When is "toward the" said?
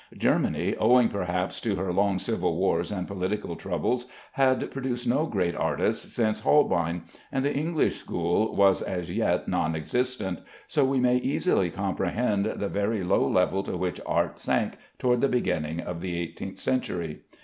14.97-15.29